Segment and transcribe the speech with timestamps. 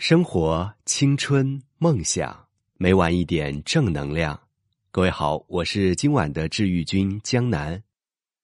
[0.00, 2.34] 生活、青春、梦想，
[2.78, 4.40] 每晚一点正能量。
[4.90, 7.80] 各位好，我是今晚的治愈君江南。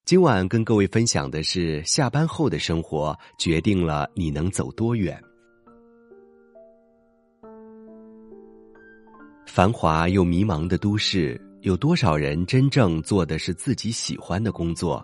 [0.04, 5.18] 今晚跟各位分享的是，下班后的生活决定了你能走多远。
[9.46, 15.02] 繁华又迷茫的都市，有多少人真正做的是自己喜欢的工作？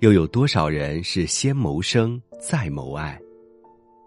[0.00, 3.16] 又有多少人是先谋生再谋爱？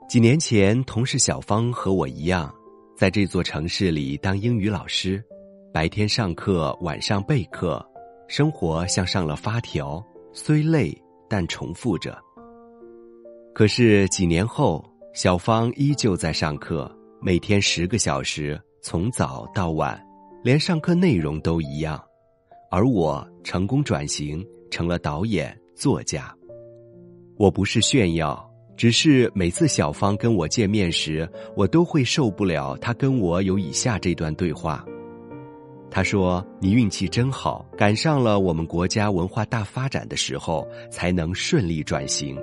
[0.10, 2.52] 几年前，同事小芳和我一样，
[2.97, 5.24] 在这座城市里当英语老师，
[5.71, 7.79] 白天上课，晚上备课，
[8.28, 10.92] 生活像上了发条，虽累
[11.30, 12.18] 但重复着。
[13.54, 14.83] 可是几年后，
[15.14, 16.91] 小芳依旧在上课，
[17.21, 20.04] 每天十个小时，从早到晚，
[20.44, 22.04] 连上课内容都一样，
[22.71, 25.55] 而我成功转型成了导演。
[25.75, 26.36] 作家，
[27.38, 28.49] 我不是炫耀，
[28.79, 34.85] 只是每次小芳跟我见面时，我都会受不了她跟我有以下这段对话。
[35.91, 42.41] 她说：“你运气真好，赶上了我们国家文化大发展的时候，才能顺利转型。”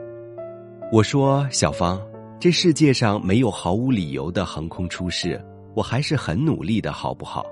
[0.93, 1.99] 我说：“小芳，
[2.39, 5.43] 这世界上没有毫无理由的横空出世，
[5.75, 7.47] 我还是很努力的，好不好？”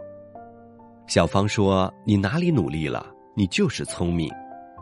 [1.09, 3.07] 小芳说：“你哪里努力了？
[3.35, 4.31] 你就是聪明。”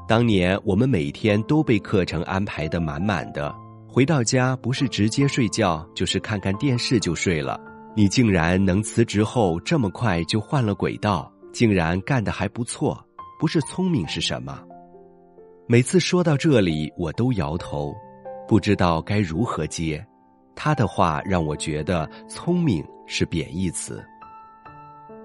[0.08, 3.54] 当年我们每天都被课程安排的满满的，
[3.92, 7.60] 回到家不是直接睡觉，就是看看电视就睡了。
[7.94, 12.98] 你竟然能辞职后这么快就换了轨道，竟然干得还不错，
[13.38, 14.58] 不是聪明是什么？
[15.66, 17.94] 每次说到这里，我都摇头，
[18.48, 20.02] 不知道该如何接。
[20.56, 24.02] 他的话让我觉得聪明是贬义词。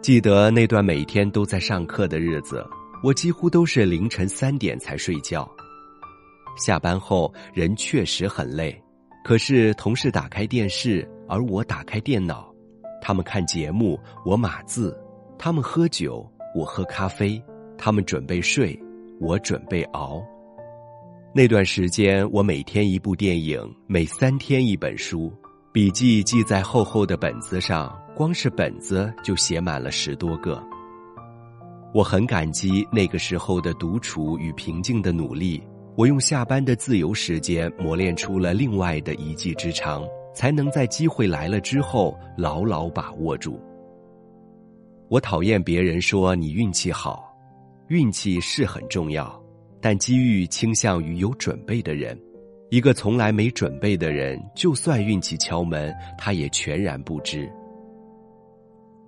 [0.02, 2.68] 记得那段每天都在上课的日子。
[3.02, 5.50] 我几乎都是凌晨三点才睡觉。
[6.58, 8.75] 下班后人确实很累，
[9.23, 12.53] 可是同事打开电视，而我打开电脑；
[13.02, 14.91] 他们看节目，我码字；
[15.38, 17.41] 他们喝酒，我喝咖啡；
[17.77, 18.77] 他们准备睡，
[19.20, 20.23] 我准备熬。
[21.33, 25.32] 那段时间，我每天一部电影，每三天一本书，
[25.71, 30.61] 笔记记在厚厚的本子上，光是本子就写满了十多个。
[31.93, 35.61] 我很感激那个时候的独处与平静的努力。
[35.97, 43.59] 我用下班的自由时间磨练出了另外的一技之长，才能在机会来了之后牢牢把握住。
[45.09, 47.35] 我讨厌别人说你运气好，
[47.87, 49.43] 运气是很重要，
[49.81, 52.15] 但机遇倾向于有准备的人。
[52.69, 57.52] 一个从来没准备的人，就算运气敲门，他也全然不知。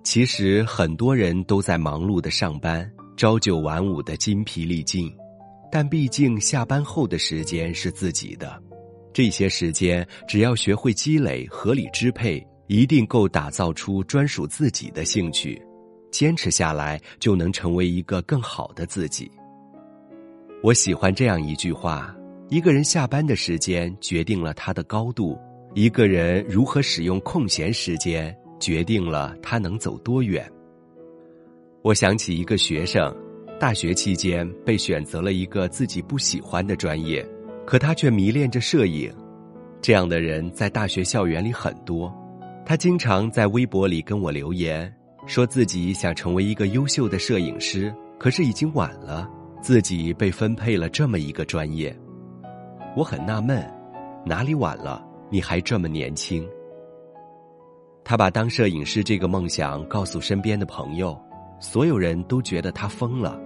[0.02, 5.12] 其实很多人都在忙碌的上班，朝九晚五的筋疲力尽，
[5.70, 8.60] 但毕竟下班后的时间是自己的，
[9.12, 15.60] 这些时间只要学会积累、合理支配，一定够打造出专属自己的兴趣，
[16.10, 19.30] 坚持下来就能成为一个更好的自己。
[20.62, 22.14] 我喜欢这样一句话：
[22.48, 25.38] 一个人下班的时间决定了他的高度，
[25.74, 28.36] 一个人如何使用空闲时间。
[28.60, 30.46] 决定了他能走多远。
[31.80, 33.10] 我想起一个学生，
[33.60, 37.22] 大学期间被选择了一个自己不喜欢的专业，
[37.66, 39.12] 可他却迷恋着摄影。
[39.82, 42.10] 这样的人在大学校园里很多，
[42.64, 44.90] 他经常在微博里跟我留言，
[45.26, 49.28] 说自己想成为一个优秀的摄影师，可是已经晚了，
[49.60, 51.94] 自己被分配了这么一个专业。
[52.96, 53.62] 我很纳闷，
[54.24, 55.06] 哪里晚了？
[55.28, 56.48] 你还这么年轻。
[58.02, 61.14] 他把当摄影师这个梦想告诉身边的朋友，
[61.60, 63.38] 所有人都觉得他疯了。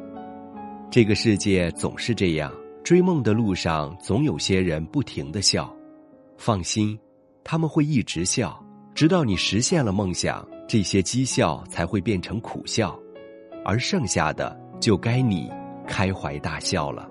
[0.94, 5.76] 这个世界总是这样，追梦的路上总有些人不停的笑。
[6.36, 6.96] 放心，
[7.42, 12.96] 他们会一直笑，直到你实现了梦想，这些讥笑才会变成苦笑，
[13.64, 15.50] 而剩下的就该你
[15.84, 17.10] 开怀大笑了。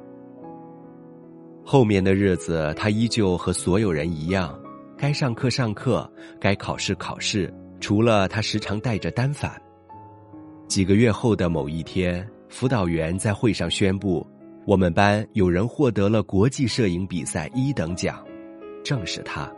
[1.61, 4.57] 后面的日子，他依旧和所有人一样。
[4.97, 7.53] 该上课上课，该考试考试。
[7.81, 9.61] 除了他时常带着单反。
[10.69, 14.23] 几个月后的某一天，辅导员在会上宣布，
[14.67, 18.23] 我们班有人获得了国际摄影比赛一等奖，
[18.83, 19.51] 正是他。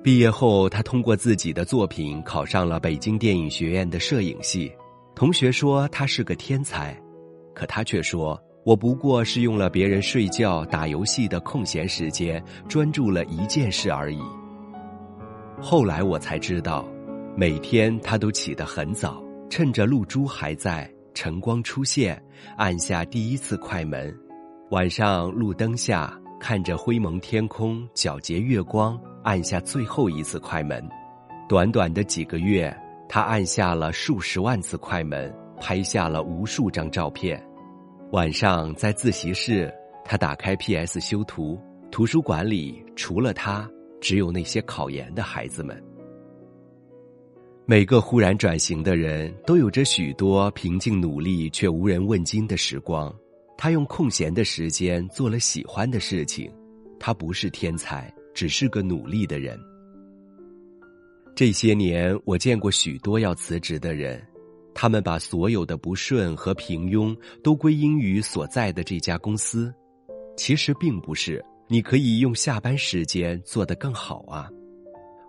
[0.00, 4.70] 毕业后，他通过自己的作品考上了北京电影学院的摄影系。
[5.16, 6.96] 同学说他是个天才，
[7.52, 8.40] 可他却说。
[8.62, 14.20] 我不过是用了别人睡觉、打游戏的空闲时间，专注了一件事而已。
[15.60, 16.88] 后来我才知道，
[17.36, 22.22] 每天他都起得很早，趁着露珠还在、晨光出现，
[22.56, 24.10] 按下第一次快门；
[24.70, 30.82] 晚上路灯下，看着灰蒙天空、皎洁月光，按下最后一次快门。
[31.48, 32.74] 短短的几个月，
[33.08, 37.44] 他按下了数十万次快门，拍下了无数张照片。
[38.12, 39.72] 晚上在自习室，
[40.04, 41.00] 他打开 P.S.
[41.00, 41.60] 修图。
[41.90, 43.68] 图书馆里除了他，
[44.00, 45.82] 只有那些考研的孩子们。
[47.70, 53.14] 每个忽然转型的人都有着许多平静努力却无人问津的时光。
[53.56, 56.50] 他用空闲的时间做了喜欢的事情。
[56.98, 59.56] 他不是天才，只是个努力的人。
[61.36, 64.20] 这些年，我见过许多要辞职的人，
[64.74, 69.72] 他们把所有的不顺和平庸都归因于所在的这家公司，
[70.36, 71.40] 其实并不是。
[71.68, 74.50] 你可以用下班时间做得更好啊！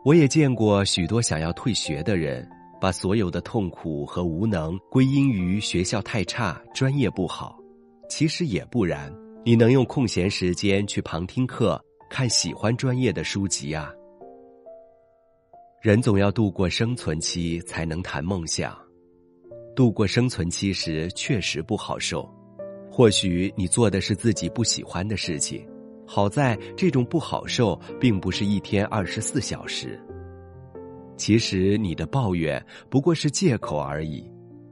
[0.03, 2.48] 我也见过许多想要退学的人，
[2.80, 7.56] 把所有的痛苦和无能归因于学校太差、专业不好，
[8.09, 9.13] 其实也不然。
[9.45, 13.94] 你能用空闲时间去旁听课、看喜欢专业的书籍啊！
[15.81, 18.75] 人总要度过生存期，才能谈梦想。
[19.75, 22.27] 度过生存期时确实不好受，
[22.92, 25.63] 或许你做的是自己不喜欢的事情。
[26.13, 29.98] 好在这种不好受并不是一天二十四小时。
[31.16, 34.30] 其实你的抱怨不过是借口而已。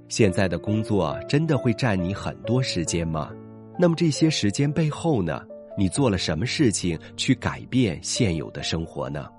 [0.09, 3.31] 现在的工作真的会占你很多时间吗？
[3.79, 5.41] 那么这些时间背后呢？
[5.77, 9.29] 你做了什么事情去改变现有的生活呢？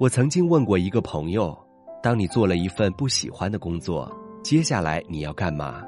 [0.00, 1.56] 我曾经问过一个朋友：，
[2.02, 4.12] 当你做了一份不喜欢的工作，
[4.42, 5.80] 接下来你要干嘛？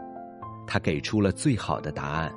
[0.69, 2.33] 他给出了最好的答案：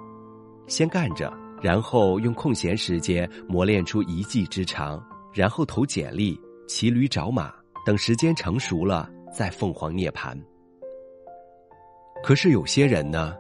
[0.66, 5.04] 先干着，然后用空闲时间磨练出一技之长，
[5.34, 7.54] 然后投简历、骑驴找马，
[7.86, 10.38] 等时间成熟了再凤凰涅槃。
[12.24, 13.36] 可是有些人呢，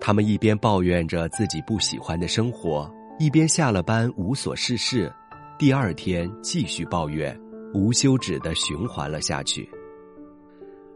[0.00, 5.12] 他们一边抱怨着自己不喜欢的生活，一边下了班无所事事，
[5.58, 7.38] 第二天继续抱怨。
[7.74, 9.68] 无休止的循环了下去。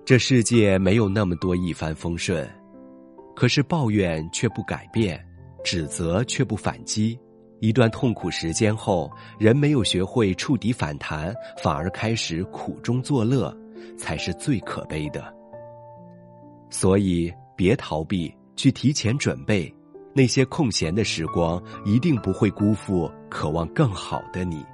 [0.07, 2.49] 这世界没有那么多一帆风顺，
[3.37, 5.23] 可是抱怨却不改变，
[5.63, 7.19] 指责却不反击。
[7.61, 11.33] 一段痛苦时间后，人没有学会触底反弹，
[11.63, 13.57] 反而开始苦中作乐，
[13.97, 15.33] 才是最可悲的。
[16.71, 19.73] 所以，别逃避，去提前准备，
[20.13, 24.65] 那些空闲的时光，一定不会辜负渴望更好的你。